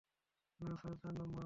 না, 0.59 0.71
স্যার, 0.75 0.95
চার 1.01 1.13
নম্বর। 1.13 1.39